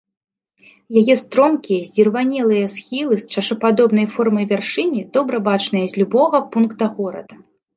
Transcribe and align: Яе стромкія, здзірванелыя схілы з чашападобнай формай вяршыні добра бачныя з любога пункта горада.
Яе 1.01 1.15
стромкія, 1.23 1.79
здзірванелыя 1.89 2.71
схілы 2.77 3.15
з 3.21 3.27
чашападобнай 3.35 4.07
формай 4.17 4.45
вяршыні 4.55 5.01
добра 5.19 5.37
бачныя 5.53 5.85
з 5.93 6.05
любога 6.05 6.37
пункта 6.57 6.85
горада. 6.99 7.33